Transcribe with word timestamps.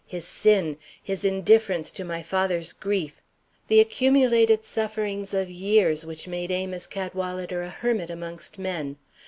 his 0.07 0.25
sin, 0.25 0.75
his 1.03 1.23
indifference 1.23 1.91
to 1.91 2.03
my 2.03 2.23
father's 2.23 2.73
grief; 2.73 3.21
the 3.67 3.79
accumulated 3.79 4.65
sufferings 4.65 5.31
of 5.31 5.47
years 5.47 6.03
which 6.07 6.27
made 6.27 6.49
Amos 6.49 6.87
Cadwalader 6.87 7.61
a 7.61 7.69
hermit 7.69 8.09
amongst 8.09 8.57
men. 8.57 8.97